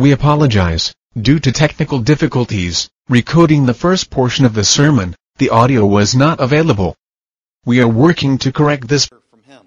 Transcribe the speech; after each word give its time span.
We 0.00 0.12
apologize. 0.12 0.94
Due 1.20 1.38
to 1.40 1.52
technical 1.52 1.98
difficulties, 1.98 2.88
recording 3.10 3.66
the 3.66 3.74
first 3.74 4.08
portion 4.08 4.46
of 4.46 4.54
the 4.54 4.64
sermon, 4.64 5.14
the 5.36 5.50
audio 5.50 5.84
was 5.84 6.14
not 6.14 6.40
available. 6.40 6.96
We 7.66 7.82
are 7.82 7.86
working 7.86 8.38
to 8.38 8.50
correct 8.50 8.88
this. 8.88 9.04
from 9.04 9.42
him. 9.42 9.60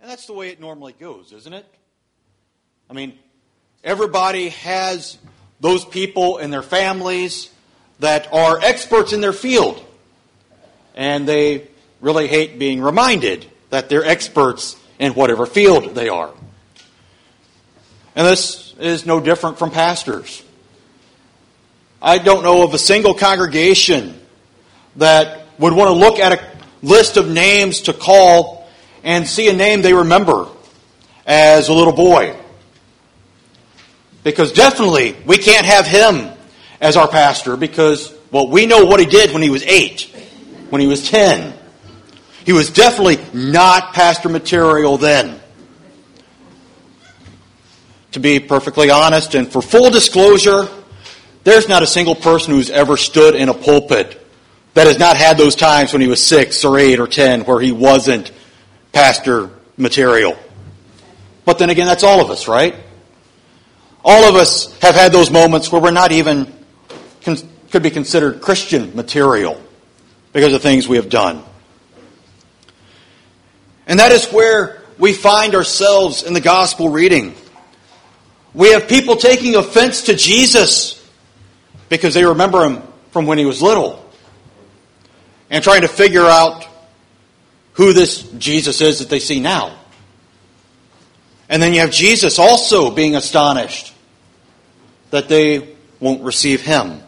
And 0.00 0.10
that's 0.10 0.26
the 0.26 0.32
way 0.32 0.48
it 0.48 0.58
normally 0.58 0.94
goes, 0.98 1.34
isn't 1.34 1.52
it? 1.52 1.66
I 2.88 2.94
mean, 2.94 3.18
everybody 3.84 4.48
has 4.48 5.18
those 5.60 5.84
people 5.84 6.38
in 6.38 6.50
their 6.50 6.62
families 6.62 7.50
that 8.00 8.32
are 8.32 8.58
experts 8.58 9.12
in 9.12 9.20
their 9.20 9.34
field. 9.34 9.84
And 10.96 11.28
they 11.28 11.68
really 12.00 12.26
hate 12.26 12.58
being 12.58 12.80
reminded 12.80 13.44
that 13.68 13.90
they're 13.90 14.06
experts 14.06 14.76
in 14.98 15.12
whatever 15.12 15.44
field 15.44 15.94
they 15.94 16.08
are. 16.08 16.32
And 18.16 18.26
this 18.26 18.74
is 18.78 19.06
no 19.06 19.20
different 19.20 19.58
from 19.58 19.70
pastors. 19.70 20.42
I 22.00 22.18
don't 22.18 22.42
know 22.42 22.62
of 22.62 22.74
a 22.74 22.78
single 22.78 23.14
congregation 23.14 24.20
that 24.96 25.46
would 25.58 25.72
want 25.72 25.88
to 25.88 25.94
look 25.94 26.18
at 26.18 26.32
a 26.32 26.54
list 26.82 27.16
of 27.16 27.28
names 27.28 27.82
to 27.82 27.92
call 27.92 28.68
and 29.02 29.26
see 29.26 29.48
a 29.48 29.52
name 29.52 29.82
they 29.82 29.94
remember 29.94 30.46
as 31.26 31.68
a 31.68 31.72
little 31.72 31.92
boy. 31.92 32.36
Because 34.22 34.52
definitely 34.52 35.16
we 35.26 35.38
can't 35.38 35.66
have 35.66 35.86
him 35.86 36.30
as 36.80 36.96
our 36.96 37.08
pastor 37.08 37.56
because, 37.56 38.14
well, 38.30 38.48
we 38.48 38.66
know 38.66 38.84
what 38.84 39.00
he 39.00 39.06
did 39.06 39.32
when 39.32 39.42
he 39.42 39.50
was 39.50 39.62
eight, 39.64 40.14
when 40.70 40.80
he 40.80 40.86
was 40.86 41.08
ten. 41.08 41.54
He 42.44 42.52
was 42.52 42.70
definitely 42.70 43.18
not 43.32 43.94
pastor 43.94 44.28
material 44.28 44.98
then 44.98 45.40
to 48.14 48.20
be 48.20 48.38
perfectly 48.38 48.90
honest 48.90 49.34
and 49.34 49.50
for 49.50 49.60
full 49.60 49.90
disclosure, 49.90 50.68
there's 51.42 51.68
not 51.68 51.82
a 51.82 51.86
single 51.86 52.14
person 52.14 52.54
who's 52.54 52.70
ever 52.70 52.96
stood 52.96 53.34
in 53.34 53.48
a 53.48 53.54
pulpit 53.54 54.24
that 54.74 54.86
has 54.86 55.00
not 55.00 55.16
had 55.16 55.36
those 55.36 55.56
times 55.56 55.92
when 55.92 56.00
he 56.00 56.06
was 56.06 56.24
six 56.24 56.64
or 56.64 56.78
eight 56.78 57.00
or 57.00 57.08
ten 57.08 57.40
where 57.42 57.60
he 57.60 57.72
wasn't 57.72 58.30
pastor 58.92 59.50
material. 59.76 60.38
But 61.44 61.58
then 61.58 61.70
again, 61.70 61.86
that's 61.86 62.04
all 62.04 62.20
of 62.20 62.30
us, 62.30 62.46
right? 62.46 62.76
All 64.04 64.28
of 64.28 64.36
us 64.36 64.78
have 64.78 64.94
had 64.94 65.10
those 65.10 65.30
moments 65.30 65.72
where 65.72 65.82
we're 65.82 65.90
not 65.90 66.12
even 66.12 66.52
could 67.24 67.82
be 67.82 67.90
considered 67.90 68.40
Christian 68.40 68.94
material 68.94 69.60
because 70.32 70.52
of 70.52 70.62
things 70.62 70.86
we 70.86 70.96
have 70.96 71.08
done. 71.08 71.42
And 73.88 73.98
that 73.98 74.12
is 74.12 74.26
where 74.26 74.82
we 74.98 75.12
find 75.12 75.56
ourselves 75.56 76.22
in 76.22 76.32
the 76.32 76.40
gospel 76.40 76.90
reading. 76.90 77.34
We 78.54 78.70
have 78.70 78.88
people 78.88 79.16
taking 79.16 79.56
offense 79.56 80.02
to 80.02 80.14
Jesus 80.14 81.04
because 81.88 82.14
they 82.14 82.24
remember 82.24 82.64
him 82.64 82.82
from 83.10 83.26
when 83.26 83.36
he 83.36 83.44
was 83.44 83.60
little 83.60 84.00
and 85.50 85.62
trying 85.62 85.82
to 85.82 85.88
figure 85.88 86.24
out 86.24 86.66
who 87.72 87.92
this 87.92 88.22
Jesus 88.38 88.80
is 88.80 89.00
that 89.00 89.08
they 89.08 89.18
see 89.18 89.40
now. 89.40 89.76
And 91.48 91.60
then 91.60 91.74
you 91.74 91.80
have 91.80 91.90
Jesus 91.90 92.38
also 92.38 92.90
being 92.92 93.16
astonished 93.16 93.92
that 95.10 95.28
they 95.28 95.74
won't 96.00 96.22
receive 96.22 96.62
him. 96.62 97.00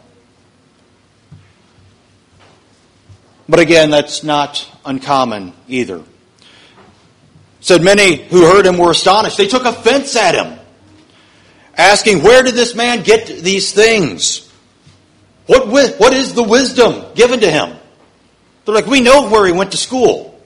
But 3.48 3.60
again, 3.60 3.90
that's 3.90 4.24
not 4.24 4.68
uncommon 4.84 5.52
either. 5.68 6.02
Said 7.60 7.82
many 7.82 8.16
who 8.16 8.42
heard 8.42 8.66
him 8.66 8.78
were 8.78 8.90
astonished. 8.90 9.36
They 9.36 9.46
took 9.46 9.64
offense 9.64 10.16
at 10.16 10.34
him 10.34 10.55
asking, 11.76 12.22
Where 12.22 12.42
did 12.42 12.54
this 12.54 12.74
man 12.74 13.02
get 13.02 13.26
these 13.26 13.72
things? 13.72 14.50
What, 15.46 15.68
what 15.68 16.12
is 16.12 16.34
the 16.34 16.42
wisdom 16.42 17.14
given 17.14 17.40
to 17.40 17.50
him? 17.50 17.76
They're 18.64 18.74
like, 18.74 18.86
We 18.86 19.00
know 19.00 19.28
where 19.28 19.46
he 19.46 19.52
went 19.52 19.72
to 19.72 19.76
school, 19.76 20.40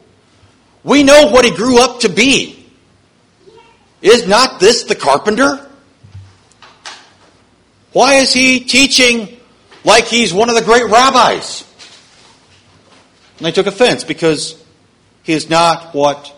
we 0.85 1.03
know 1.03 1.31
what 1.31 1.45
he 1.45 1.51
grew 1.51 1.81
up 1.83 2.01
to 2.01 2.09
be. 2.09 2.57
Is 4.03 4.27
not 4.27 4.61
this 4.61 4.85
the 4.85 4.95
carpenter? 4.95 5.67
Why 7.93 8.15
is 8.15 8.33
he 8.33 8.61
teaching 8.61 9.37
like 9.85 10.05
he's 10.05 10.33
one 10.33 10.49
of 10.49 10.55
the 10.55 10.63
great 10.63 10.85
rabbis? 10.85 11.65
And 13.37 13.47
they 13.47 13.53
took 13.53 13.67
offense 13.67 14.05
because 14.05 14.63
he 15.23 15.33
is 15.33 15.51
not 15.51 15.95
what 15.95 16.35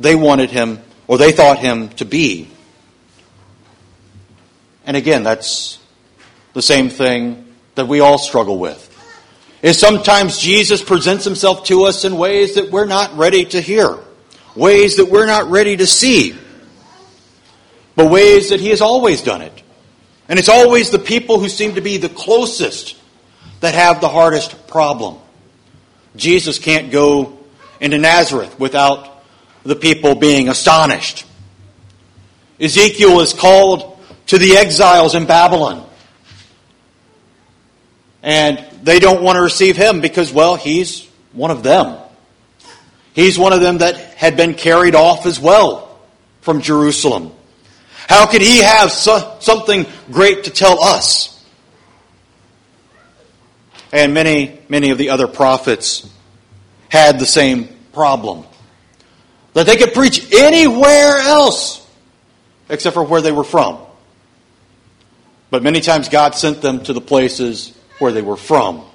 they 0.00 0.14
wanted 0.14 0.50
him 0.50 0.80
or 1.06 1.18
they 1.18 1.32
thought 1.32 1.58
him 1.58 1.88
to 1.90 2.04
be. 2.04 2.48
And 4.84 4.96
again, 4.96 5.22
that's 5.22 5.78
the 6.52 6.62
same 6.62 6.88
thing 6.88 7.46
that 7.74 7.86
we 7.86 8.00
all 8.00 8.18
struggle 8.18 8.58
with. 8.58 8.88
Is 9.62 9.78
sometimes 9.78 10.38
Jesus 10.38 10.82
presents 10.82 11.24
himself 11.24 11.64
to 11.66 11.84
us 11.84 12.04
in 12.04 12.16
ways 12.16 12.56
that 12.56 12.70
we're 12.70 12.86
not 12.86 13.16
ready 13.16 13.44
to 13.46 13.60
hear, 13.60 13.96
ways 14.56 14.96
that 14.96 15.08
we're 15.08 15.26
not 15.26 15.50
ready 15.50 15.76
to 15.76 15.86
see, 15.86 16.36
but 17.94 18.10
ways 18.10 18.50
that 18.50 18.60
he 18.60 18.70
has 18.70 18.80
always 18.80 19.22
done 19.22 19.40
it. 19.40 19.62
And 20.28 20.38
it's 20.38 20.48
always 20.48 20.90
the 20.90 20.98
people 20.98 21.38
who 21.38 21.48
seem 21.48 21.76
to 21.76 21.80
be 21.80 21.96
the 21.96 22.08
closest 22.08 22.96
that 23.60 23.74
have 23.74 24.00
the 24.00 24.08
hardest 24.08 24.66
problem. 24.66 25.18
Jesus 26.16 26.58
can't 26.58 26.90
go 26.90 27.38
into 27.80 27.98
Nazareth 27.98 28.58
without 28.58 29.22
the 29.62 29.76
people 29.76 30.14
being 30.16 30.48
astonished. 30.48 31.24
Ezekiel 32.60 33.20
is 33.20 33.32
called 33.32 33.91
to 34.32 34.38
the 34.38 34.56
exiles 34.56 35.14
in 35.14 35.26
Babylon. 35.26 35.86
And 38.22 38.64
they 38.82 38.98
don't 38.98 39.22
want 39.22 39.36
to 39.36 39.42
receive 39.42 39.76
him 39.76 40.00
because, 40.00 40.32
well, 40.32 40.56
he's 40.56 41.06
one 41.34 41.50
of 41.50 41.62
them. 41.62 41.98
He's 43.12 43.38
one 43.38 43.52
of 43.52 43.60
them 43.60 43.78
that 43.78 43.94
had 44.14 44.38
been 44.38 44.54
carried 44.54 44.94
off 44.94 45.26
as 45.26 45.38
well 45.38 46.00
from 46.40 46.62
Jerusalem. 46.62 47.34
How 48.08 48.24
could 48.24 48.40
he 48.40 48.62
have 48.62 48.90
so, 48.90 49.36
something 49.40 49.84
great 50.10 50.44
to 50.44 50.50
tell 50.50 50.82
us? 50.82 51.44
And 53.92 54.14
many, 54.14 54.60
many 54.70 54.88
of 54.88 54.96
the 54.96 55.10
other 55.10 55.28
prophets 55.28 56.10
had 56.88 57.18
the 57.18 57.26
same 57.26 57.68
problem. 57.92 58.46
That 59.52 59.66
they 59.66 59.76
could 59.76 59.92
preach 59.92 60.32
anywhere 60.32 61.18
else 61.18 61.86
except 62.70 62.94
for 62.94 63.04
where 63.04 63.20
they 63.20 63.30
were 63.30 63.44
from. 63.44 63.91
But 65.52 65.62
many 65.62 65.82
times 65.82 66.08
God 66.08 66.34
sent 66.34 66.62
them 66.62 66.82
to 66.84 66.94
the 66.94 67.00
places 67.02 67.76
where 67.98 68.10
they 68.10 68.22
were 68.22 68.38
from. 68.38 68.86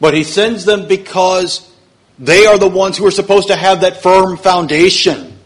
But 0.00 0.14
He 0.14 0.24
sends 0.24 0.64
them 0.64 0.88
because 0.88 1.70
they 2.18 2.46
are 2.46 2.56
the 2.56 2.66
ones 2.68 2.96
who 2.96 3.06
are 3.06 3.10
supposed 3.10 3.48
to 3.48 3.54
have 3.54 3.82
that 3.82 4.02
firm 4.02 4.38
foundation 4.38 5.38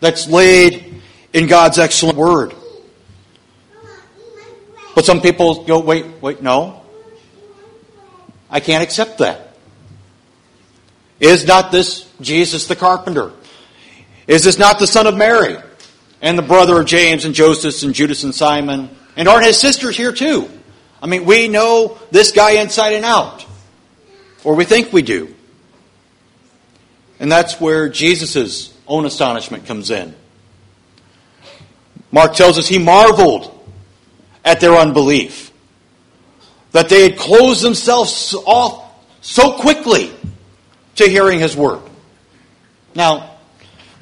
that's 0.00 0.28
laid 0.28 1.00
in 1.32 1.46
God's 1.46 1.78
excellent 1.78 2.18
Word. 2.18 2.54
But 4.94 5.06
some 5.06 5.22
people 5.22 5.64
go, 5.64 5.80
wait, 5.80 6.04
wait, 6.20 6.42
no. 6.42 6.82
I 8.50 8.60
can't 8.60 8.82
accept 8.82 9.16
that. 9.16 9.54
Is 11.20 11.46
not 11.46 11.72
this 11.72 12.06
Jesus 12.20 12.66
the 12.66 12.76
carpenter? 12.76 13.32
Is 14.26 14.44
this 14.44 14.58
not 14.58 14.78
the 14.78 14.86
son 14.86 15.06
of 15.06 15.16
Mary? 15.16 15.56
And 16.22 16.38
the 16.38 16.42
brother 16.42 16.80
of 16.80 16.86
James 16.86 17.24
and 17.24 17.34
Joseph 17.34 17.82
and 17.82 17.94
Judas 17.94 18.24
and 18.24 18.34
Simon. 18.34 18.90
And 19.16 19.28
aren't 19.28 19.46
his 19.46 19.58
sisters 19.58 19.96
here 19.96 20.12
too? 20.12 20.48
I 21.02 21.06
mean, 21.06 21.24
we 21.24 21.48
know 21.48 21.98
this 22.10 22.32
guy 22.32 22.52
inside 22.52 22.92
and 22.92 23.04
out. 23.04 23.44
Or 24.44 24.54
we 24.54 24.64
think 24.64 24.92
we 24.92 25.02
do. 25.02 25.34
And 27.18 27.30
that's 27.30 27.60
where 27.60 27.88
Jesus' 27.88 28.74
own 28.86 29.04
astonishment 29.06 29.66
comes 29.66 29.90
in. 29.90 30.14
Mark 32.10 32.34
tells 32.34 32.58
us 32.58 32.66
he 32.66 32.78
marveled 32.78 33.56
at 34.44 34.60
their 34.60 34.74
unbelief. 34.74 35.52
That 36.72 36.88
they 36.88 37.08
had 37.08 37.18
closed 37.18 37.62
themselves 37.62 38.34
off 38.34 38.90
so 39.20 39.52
quickly 39.52 40.10
to 40.96 41.08
hearing 41.08 41.40
his 41.40 41.56
word. 41.56 41.82
Now, 42.94 43.38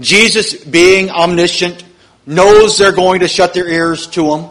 Jesus 0.00 0.55
being 0.64 1.11
omniscient, 1.11 1.85
knows 2.28 2.76
they're 2.76 2.92
going 2.92 3.20
to 3.20 3.28
shut 3.28 3.54
their 3.54 3.66
ears 3.66 4.06
to 4.06 4.34
him, 4.34 4.50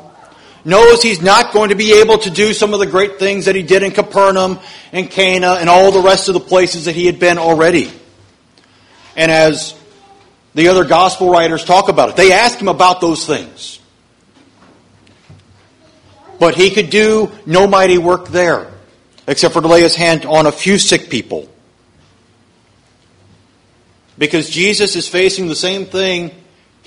knows 0.65 1.03
he's 1.03 1.21
not 1.21 1.53
going 1.53 1.69
to 1.69 1.75
be 1.75 1.93
able 2.01 2.17
to 2.17 2.31
do 2.31 2.51
some 2.51 2.73
of 2.73 2.79
the 2.79 2.87
great 2.87 3.19
things 3.19 3.45
that 3.45 3.55
he 3.55 3.61
did 3.61 3.83
in 3.83 3.91
Capernaum 3.91 4.59
and 4.91 5.09
Cana 5.09 5.53
and 5.59 5.69
all 5.69 5.91
the 5.91 6.01
rest 6.01 6.27
of 6.27 6.33
the 6.33 6.39
places 6.39 6.85
that 6.85 6.95
he 6.95 7.05
had 7.05 7.19
been 7.19 7.37
already. 7.37 7.91
And 9.15 9.31
as 9.31 9.79
the 10.55 10.69
other 10.69 10.85
gospel 10.85 11.29
writers 11.29 11.63
talk 11.63 11.87
about 11.87 12.09
it, 12.09 12.15
they 12.15 12.31
ask 12.33 12.57
him 12.57 12.67
about 12.67 12.99
those 12.99 13.27
things. 13.27 13.79
But 16.39 16.55
he 16.55 16.71
could 16.71 16.89
do 16.89 17.31
no 17.45 17.67
mighty 17.67 17.99
work 17.99 18.29
there, 18.29 18.73
except 19.27 19.53
for 19.53 19.61
to 19.61 19.67
lay 19.67 19.81
his 19.81 19.95
hand 19.95 20.25
on 20.25 20.47
a 20.47 20.51
few 20.51 20.79
sick 20.79 21.11
people. 21.11 21.47
Because 24.17 24.49
Jesus 24.49 24.95
is 24.95 25.07
facing 25.07 25.47
the 25.47 25.55
same 25.55 25.85
thing 25.85 26.31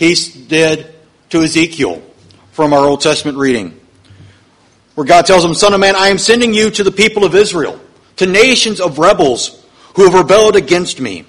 he 0.01 0.15
did 0.15 0.95
to 1.29 1.43
Ezekiel 1.43 2.03
from 2.53 2.73
our 2.73 2.89
Old 2.89 3.03
Testament 3.03 3.37
reading, 3.37 3.79
where 4.95 5.07
God 5.07 5.27
tells 5.27 5.45
him, 5.45 5.53
Son 5.53 5.75
of 5.75 5.81
man, 5.81 5.95
I 5.95 6.09
am 6.09 6.17
sending 6.17 6.55
you 6.55 6.71
to 6.71 6.83
the 6.83 6.91
people 6.91 7.23
of 7.23 7.35
Israel, 7.35 7.79
to 8.17 8.25
nations 8.25 8.81
of 8.81 8.99
rebels 8.99 9.63
who 9.97 10.05
have 10.05 10.15
rebelled 10.15 10.57
against 10.57 11.01
me. 11.01 11.27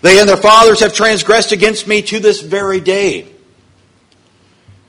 They 0.00 0.18
and 0.18 0.26
their 0.26 0.38
fathers 0.38 0.80
have 0.80 0.94
transgressed 0.94 1.52
against 1.52 1.86
me 1.86 2.00
to 2.00 2.20
this 2.20 2.40
very 2.40 2.80
day. 2.80 3.30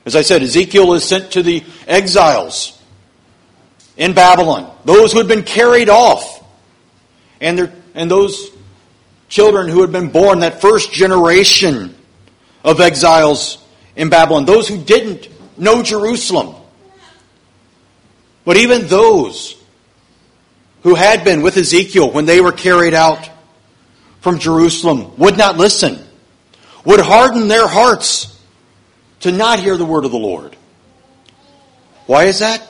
As 0.06 0.16
I 0.16 0.22
said, 0.22 0.42
Ezekiel 0.42 0.94
is 0.94 1.04
sent 1.04 1.32
to 1.32 1.42
the 1.42 1.62
exiles 1.86 2.80
in 3.98 4.14
Babylon, 4.14 4.74
those 4.86 5.12
who 5.12 5.18
had 5.18 5.28
been 5.28 5.42
carried 5.42 5.90
off, 5.90 6.42
and, 7.42 7.58
their, 7.58 7.72
and 7.94 8.10
those 8.10 8.50
children 9.28 9.68
who 9.68 9.82
had 9.82 9.92
been 9.92 10.08
born, 10.08 10.40
that 10.40 10.62
first 10.62 10.92
generation 10.92 11.94
of 12.64 12.80
exiles 12.80 13.58
in 13.96 14.08
Babylon, 14.08 14.44
those 14.44 14.68
who 14.68 14.78
didn't 14.78 15.28
know 15.58 15.82
Jerusalem. 15.82 16.54
But 18.44 18.56
even 18.56 18.86
those 18.86 19.56
who 20.82 20.94
had 20.94 21.24
been 21.24 21.42
with 21.42 21.56
Ezekiel 21.56 22.10
when 22.10 22.26
they 22.26 22.40
were 22.40 22.52
carried 22.52 22.94
out 22.94 23.30
from 24.20 24.38
Jerusalem 24.38 25.16
would 25.16 25.36
not 25.36 25.56
listen, 25.56 25.98
would 26.84 27.00
harden 27.00 27.48
their 27.48 27.68
hearts 27.68 28.40
to 29.20 29.30
not 29.30 29.60
hear 29.60 29.76
the 29.76 29.84
word 29.84 30.04
of 30.04 30.10
the 30.10 30.18
Lord. 30.18 30.56
Why 32.06 32.24
is 32.24 32.40
that? 32.40 32.66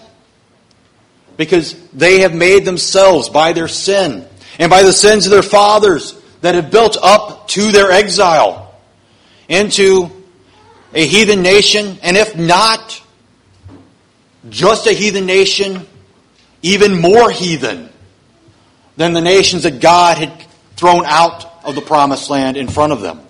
Because 1.36 1.74
they 1.90 2.20
have 2.20 2.34
made 2.34 2.64
themselves 2.66 3.30
by 3.30 3.54
their 3.54 3.68
sin 3.68 4.26
and 4.58 4.68
by 4.68 4.82
the 4.82 4.92
sins 4.92 5.24
of 5.24 5.32
their 5.32 5.42
fathers 5.42 6.14
that 6.42 6.54
have 6.54 6.70
built 6.70 6.98
up 7.02 7.48
to 7.48 7.72
their 7.72 7.90
exile 7.90 8.61
into 9.48 10.10
a 10.94 11.06
heathen 11.06 11.42
nation, 11.42 11.98
and 12.02 12.16
if 12.16 12.36
not 12.36 13.02
just 14.48 14.86
a 14.86 14.92
heathen 14.92 15.26
nation, 15.26 15.86
even 16.62 17.00
more 17.00 17.30
heathen 17.30 17.88
than 18.96 19.12
the 19.12 19.20
nations 19.20 19.62
that 19.62 19.80
God 19.80 20.18
had 20.18 20.44
thrown 20.76 21.04
out 21.06 21.64
of 21.64 21.74
the 21.74 21.80
promised 21.80 22.28
land 22.30 22.56
in 22.56 22.68
front 22.68 22.92
of 22.92 23.00
them. 23.00 23.20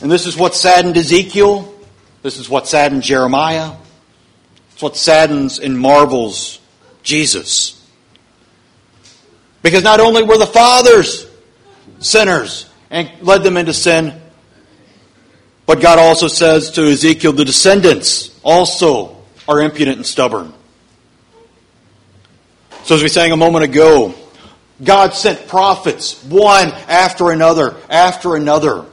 And 0.00 0.10
this 0.10 0.26
is 0.26 0.36
what 0.36 0.54
saddened 0.54 0.96
Ezekiel. 0.96 1.74
This 2.22 2.38
is 2.38 2.48
what 2.48 2.68
saddened 2.68 3.02
Jeremiah. 3.02 3.72
It's 4.72 4.82
what 4.82 4.96
saddens 4.96 5.58
and 5.58 5.78
marvels 5.78 6.60
Jesus. 7.02 7.76
Because 9.62 9.82
not 9.82 10.00
only 10.00 10.22
were 10.22 10.38
the 10.38 10.46
fathers 10.46 11.26
sinners 11.98 12.69
and 12.90 13.10
led 13.22 13.42
them 13.42 13.56
into 13.56 13.72
sin, 13.72 14.20
but 15.66 15.80
God 15.80 15.98
also 15.98 16.26
says 16.26 16.72
to 16.72 16.82
Ezekiel, 16.82 17.32
the 17.32 17.44
descendants 17.44 18.36
also 18.42 19.16
are 19.48 19.60
impudent 19.60 19.98
and 19.98 20.06
stubborn. 20.06 20.52
So, 22.82 22.96
as 22.96 23.02
we 23.02 23.08
sang 23.08 23.30
a 23.30 23.36
moment 23.36 23.64
ago, 23.64 24.14
God 24.82 25.14
sent 25.14 25.46
prophets, 25.46 26.24
one 26.24 26.68
after 26.88 27.30
another, 27.30 27.76
after 27.88 28.34
another. 28.34 28.86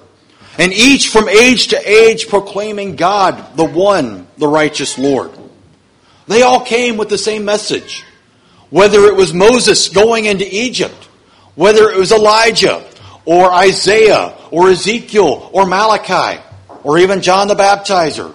And 0.59 0.73
each 0.73 1.09
from 1.09 1.29
age 1.29 1.67
to 1.67 1.89
age 1.89 2.27
proclaiming 2.27 2.95
God, 2.95 3.55
the 3.55 3.65
one, 3.65 4.27
the 4.37 4.47
righteous 4.47 4.97
Lord. 4.97 5.31
They 6.27 6.41
all 6.41 6.61
came 6.61 6.97
with 6.97 7.09
the 7.09 7.17
same 7.17 7.45
message. 7.45 8.03
Whether 8.69 9.05
it 9.05 9.15
was 9.15 9.33
Moses 9.33 9.87
going 9.89 10.25
into 10.25 10.45
Egypt, 10.53 11.05
whether 11.55 11.89
it 11.89 11.97
was 11.97 12.11
Elijah, 12.11 12.85
or 13.27 13.51
Isaiah, 13.51 14.33
or 14.51 14.69
Ezekiel, 14.69 15.49
or 15.51 15.65
Malachi, 15.65 16.41
or 16.83 16.97
even 16.97 17.21
John 17.21 17.49
the 17.49 17.55
Baptizer, 17.55 18.33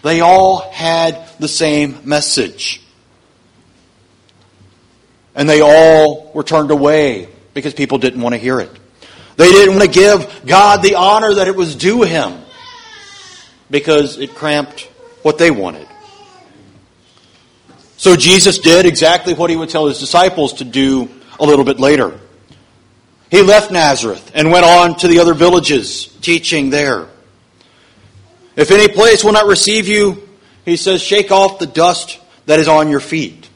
they 0.00 0.20
all 0.22 0.70
had 0.70 1.22
the 1.38 1.46
same 1.46 1.98
message. 2.04 2.80
And 5.34 5.46
they 5.46 5.60
all 5.60 6.32
were 6.32 6.42
turned 6.42 6.70
away 6.70 7.28
because 7.52 7.74
people 7.74 7.98
didn't 7.98 8.22
want 8.22 8.34
to 8.34 8.38
hear 8.38 8.58
it. 8.60 8.70
They 9.36 9.52
didn't 9.52 9.76
want 9.76 9.92
to 9.92 10.00
give 10.00 10.46
God 10.46 10.82
the 10.82 10.94
honor 10.94 11.34
that 11.34 11.46
it 11.46 11.54
was 11.54 11.76
due 11.76 12.00
him 12.00 12.40
because 13.70 14.16
it 14.16 14.34
cramped 14.34 14.88
what 15.20 15.36
they 15.36 15.50
wanted. 15.50 15.86
So 17.98 18.16
Jesus 18.16 18.60
did 18.60 18.86
exactly 18.86 19.34
what 19.34 19.50
he 19.50 19.56
would 19.56 19.68
tell 19.68 19.88
his 19.88 20.00
disciples 20.00 20.54
to 20.54 20.64
do 20.64 21.10
a 21.38 21.44
little 21.44 21.66
bit 21.66 21.78
later. 21.78 22.18
He 23.30 23.42
left 23.42 23.70
Nazareth 23.70 24.32
and 24.34 24.50
went 24.50 24.64
on 24.64 24.96
to 24.98 25.08
the 25.08 25.20
other 25.20 25.34
villages, 25.34 26.06
teaching 26.20 26.70
there. 26.70 27.08
If 28.56 28.70
any 28.70 28.88
place 28.88 29.22
will 29.22 29.32
not 29.32 29.46
receive 29.46 29.86
you, 29.86 30.28
he 30.64 30.76
says, 30.76 31.00
shake 31.00 31.30
off 31.30 31.58
the 31.58 31.66
dust 31.66 32.18
that 32.46 32.58
is 32.58 32.68
on 32.68 32.88
your 32.88 33.00
feet 33.00 33.48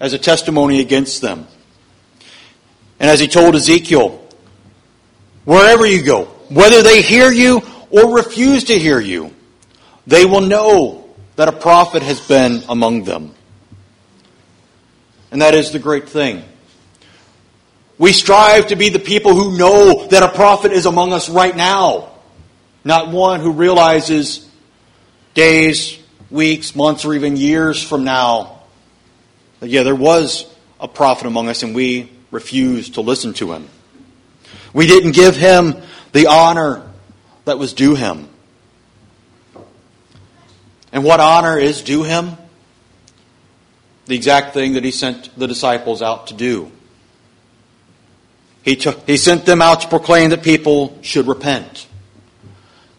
as 0.00 0.14
a 0.14 0.18
testimony 0.18 0.80
against 0.80 1.20
them. 1.20 1.46
And 2.98 3.10
as 3.10 3.20
he 3.20 3.28
told 3.28 3.54
Ezekiel, 3.54 4.26
wherever 5.44 5.84
you 5.84 6.02
go, 6.02 6.24
whether 6.48 6.82
they 6.82 7.02
hear 7.02 7.30
you 7.30 7.62
or 7.90 8.16
refuse 8.16 8.64
to 8.64 8.78
hear 8.78 9.00
you, 9.00 9.34
they 10.06 10.24
will 10.24 10.40
know 10.40 11.14
that 11.36 11.48
a 11.48 11.52
prophet 11.52 12.02
has 12.02 12.20
been 12.20 12.62
among 12.68 13.04
them. 13.04 13.34
And 15.30 15.42
that 15.42 15.54
is 15.54 15.72
the 15.72 15.78
great 15.78 16.08
thing. 16.08 16.42
We 17.98 18.12
strive 18.12 18.68
to 18.68 18.76
be 18.76 18.88
the 18.88 18.98
people 18.98 19.34
who 19.34 19.56
know 19.56 20.08
that 20.08 20.22
a 20.22 20.28
prophet 20.28 20.72
is 20.72 20.86
among 20.86 21.12
us 21.12 21.28
right 21.28 21.54
now, 21.54 22.10
not 22.82 23.08
one 23.08 23.40
who 23.40 23.52
realizes 23.52 24.48
days, 25.34 25.98
weeks, 26.30 26.74
months, 26.74 27.04
or 27.04 27.14
even 27.14 27.36
years 27.36 27.82
from 27.82 28.04
now 28.04 28.62
that, 29.60 29.68
yeah, 29.68 29.82
there 29.82 29.94
was 29.94 30.46
a 30.80 30.88
prophet 30.88 31.26
among 31.26 31.48
us 31.48 31.62
and 31.62 31.74
we 31.74 32.10
refused 32.30 32.94
to 32.94 33.00
listen 33.00 33.32
to 33.34 33.52
him. 33.52 33.68
We 34.72 34.86
didn't 34.86 35.12
give 35.12 35.36
him 35.36 35.76
the 36.12 36.26
honor 36.26 36.90
that 37.44 37.58
was 37.58 37.72
due 37.72 37.94
him. 37.94 38.28
And 40.92 41.04
what 41.04 41.20
honor 41.20 41.58
is 41.58 41.82
due 41.82 42.02
him? 42.02 42.36
The 44.06 44.16
exact 44.16 44.52
thing 44.52 44.74
that 44.74 44.84
he 44.84 44.90
sent 44.90 45.36
the 45.38 45.46
disciples 45.46 46.02
out 46.02 46.26
to 46.26 46.34
do. 46.34 46.70
He, 48.64 48.74
he 49.06 49.16
sent 49.16 49.44
them 49.44 49.60
out 49.60 49.82
to 49.82 49.88
proclaim 49.88 50.30
that 50.30 50.42
people 50.42 50.98
should 51.02 51.26
repent. 51.26 51.86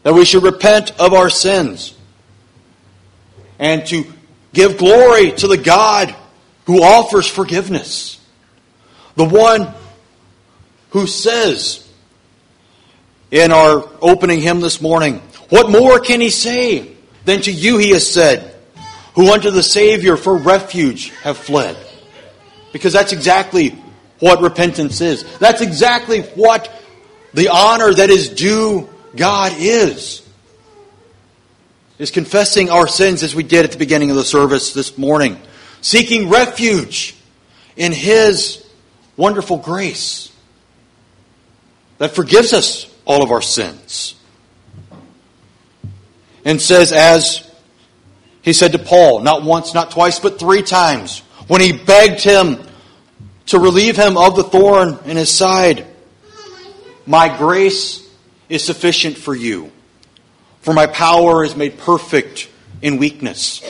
That 0.03 0.13
we 0.13 0.25
should 0.25 0.43
repent 0.43 0.91
of 0.99 1.13
our 1.13 1.29
sins. 1.29 1.95
And 3.57 3.85
to 3.87 4.05
give 4.53 4.77
glory 4.77 5.31
to 5.31 5.47
the 5.47 5.57
God 5.57 6.15
who 6.65 6.83
offers 6.83 7.27
forgiveness. 7.27 8.19
The 9.15 9.25
one 9.25 9.73
who 10.91 11.07
says 11.07 11.87
in 13.31 13.51
our 13.51 13.89
opening 14.01 14.41
hymn 14.41 14.61
this 14.61 14.81
morning, 14.81 15.19
What 15.49 15.69
more 15.69 15.99
can 15.99 16.21
he 16.21 16.29
say 16.29 16.95
than 17.25 17.41
to 17.41 17.51
you 17.51 17.77
he 17.77 17.89
has 17.91 18.09
said, 18.09 18.55
who 19.15 19.31
unto 19.31 19.49
the 19.49 19.63
Savior 19.63 20.17
for 20.17 20.37
refuge 20.37 21.09
have 21.21 21.37
fled? 21.37 21.77
Because 22.71 22.93
that's 22.93 23.13
exactly 23.13 23.75
what 24.19 24.41
repentance 24.41 25.01
is. 25.01 25.37
That's 25.37 25.61
exactly 25.61 26.21
what 26.21 26.71
the 27.33 27.49
honor 27.49 27.93
that 27.93 28.09
is 28.09 28.29
due 28.29 28.89
God 29.15 29.53
is. 29.57 30.21
Is 31.97 32.11
confessing 32.11 32.69
our 32.69 32.87
sins 32.87 33.23
as 33.23 33.33
we 33.33 33.43
did 33.43 33.63
at 33.63 33.71
the 33.71 33.77
beginning 33.77 34.09
of 34.09 34.17
the 34.17 34.25
service 34.25 34.73
this 34.73 34.97
morning. 34.97 35.39
Seeking 35.81 36.29
refuge 36.29 37.15
in 37.77 37.93
His 37.93 38.65
wonderful 39.17 39.57
grace 39.57 40.31
that 41.97 42.13
forgives 42.13 42.53
us 42.53 42.93
all 43.05 43.23
of 43.23 43.31
our 43.31 43.41
sins. 43.41 44.15
And 46.43 46.61
says, 46.61 46.91
as 46.91 47.49
he 48.41 48.53
said 48.53 48.73
to 48.73 48.79
Paul, 48.79 49.21
not 49.21 49.43
once, 49.43 49.73
not 49.73 49.91
twice, 49.91 50.19
but 50.19 50.37
three 50.37 50.61
times, 50.61 51.19
when 51.47 51.61
he 51.61 51.71
begged 51.71 52.21
him 52.21 52.59
to 53.47 53.59
relieve 53.59 53.95
him 53.95 54.17
of 54.17 54.35
the 54.35 54.43
thorn 54.43 54.97
in 55.05 55.17
his 55.17 55.29
side, 55.29 55.85
My 57.05 57.35
grace 57.37 58.07
is 58.49 58.63
sufficient 58.63 59.17
for 59.17 59.35
you, 59.35 59.71
for 60.61 60.73
my 60.73 60.87
power 60.87 61.43
is 61.43 61.55
made 61.55 61.77
perfect 61.77 62.49
in 62.81 62.97
weakness. 62.97 63.61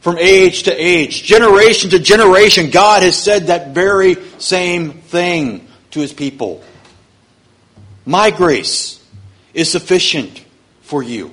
From 0.00 0.16
age 0.18 0.62
to 0.62 0.72
age, 0.72 1.22
generation 1.22 1.90
to 1.90 1.98
generation, 1.98 2.70
God 2.70 3.02
has 3.02 3.16
said 3.16 3.48
that 3.48 3.74
very 3.74 4.16
same 4.38 4.92
thing 4.92 5.68
to 5.90 6.00
his 6.00 6.12
people. 6.12 6.64
My 8.06 8.30
grace 8.30 9.04
is 9.52 9.70
sufficient 9.70 10.42
for 10.82 11.02
you. 11.02 11.32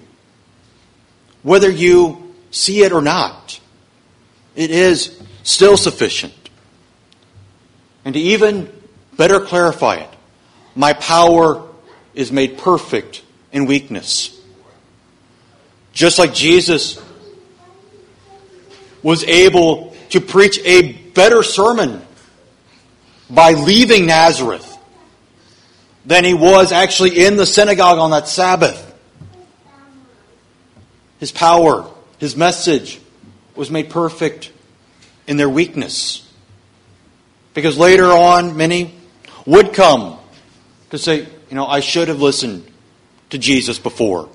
Whether 1.43 1.69
you 1.69 2.33
see 2.51 2.81
it 2.83 2.91
or 2.91 3.01
not, 3.01 3.59
it 4.55 4.69
is 4.69 5.16
still 5.48 5.77
sufficient. 5.77 6.34
And 8.04 8.13
to 8.13 8.20
even 8.20 8.72
better 9.16 9.39
clarify 9.39 9.96
it, 9.96 10.10
my 10.75 10.94
power 10.94 11.68
is 12.13 12.32
made 12.32 12.58
perfect 12.58 13.24
in 13.51 13.66
weakness. 13.66 14.39
Just 15.94 16.20
like 16.20 16.34
Jesus 16.34 17.01
was 19.01 19.24
able 19.24 19.96
to 20.10 20.20
preach 20.20 20.60
a 20.66 20.92
better 20.92 21.44
sermon 21.44 22.01
by 23.30 23.51
leaving 23.51 24.06
Nazareth 24.06 24.77
than 26.06 26.24
he 26.24 26.34
was 26.34 26.72
actually 26.72 27.25
in 27.25 27.38
the 27.38 27.46
synagogue 27.46 28.00
on 28.00 28.12
that 28.12 28.27
Sabbath. 28.27 28.84
His 31.20 31.32
power, 31.32 31.89
his 32.20 32.36
message 32.36 33.00
was 33.56 33.72
made 33.72 33.89
perfect 33.89 34.51
in 35.27 35.38
their 35.38 35.50
weakness. 35.50 36.24
Because 37.53 37.77
later 37.77 38.05
on, 38.05 38.57
many 38.57 38.93
would 39.46 39.74
come 39.74 40.17
to 40.89 40.98
say, 40.98 41.19
you 41.19 41.55
know, 41.55 41.65
I 41.65 41.79
should 41.79 42.07
have 42.07 42.22
listened 42.22 42.69
to 43.29 43.38
Jesus 43.38 43.79
before. 43.79 44.29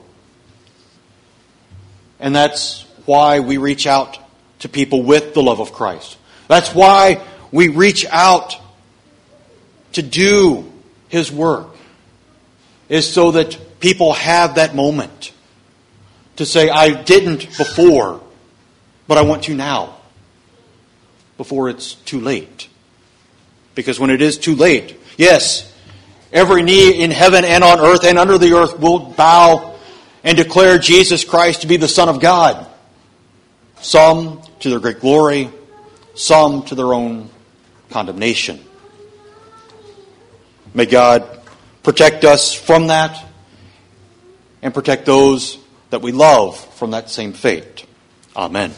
And 2.21 2.35
that's 2.35 2.83
why 3.05 3.41
we 3.41 3.57
reach 3.57 3.87
out 3.87 4.19
to 4.61 4.69
people 4.69 5.03
with 5.03 5.35
the 5.35 5.43
love 5.43 5.61
of 5.61 5.73
Christ. 5.73 6.17
That's 6.49 6.75
why 6.75 7.23
we 7.51 7.69
reach 7.69 8.07
out 8.07 8.57
to 9.93 10.03
do 10.03 10.71
His 11.09 11.31
work, 11.31 11.75
is 12.89 13.11
so 13.11 13.33
that 13.33 13.59
people 13.81 14.13
have 14.13 14.55
that 14.55 14.75
moment 14.75 15.33
to 16.37 16.47
say, 16.47 16.71
I 16.71 17.03
didn't 17.03 17.47
before, 17.59 18.21
but 19.07 19.19
I 19.19 19.23
want 19.23 19.45
to 19.45 19.55
now, 19.55 19.97
before 21.37 21.69
it's 21.69 21.95
too 21.95 22.21
late. 22.21 22.69
Because 23.75 23.99
when 23.99 24.11
it 24.11 24.21
is 24.21 24.39
too 24.39 24.55
late, 24.55 24.99
yes, 25.17 25.73
every 26.33 26.63
knee 26.63 27.03
in 27.03 27.11
heaven 27.11 27.45
and 27.45 27.65
on 27.65 27.81
earth 27.81 28.05
and 28.05 28.19
under 28.19 28.39
the 28.39 28.55
earth 28.55 28.79
will 28.79 28.99
bow 28.99 29.77
and 30.25 30.37
declare 30.37 30.79
Jesus 30.79 31.25
Christ 31.25 31.63
to 31.63 31.67
be 31.67 31.77
the 31.77 31.89
Son 31.89 32.09
of 32.09 32.21
God. 32.21 32.67
Some 33.81 34.43
to 34.61 34.71
their 34.71 34.79
great 34.79 35.01
glory, 35.01 35.51
some 36.15 36.63
to 36.65 36.75
their 36.75 36.93
own 36.93 37.31
condemnation. 37.91 38.61
May 40.75 40.87
God 40.87 41.41
protect 41.83 42.25
us 42.25 42.55
from 42.55 42.87
that 42.87 43.25
and 44.63 44.73
protect 44.73 45.05
those 45.05 45.59
that 45.91 46.01
we 46.01 46.13
love 46.13 46.59
from 46.77 46.93
that 46.93 47.11
same 47.11 47.33
fate. 47.33 47.85
Amen. 48.35 48.73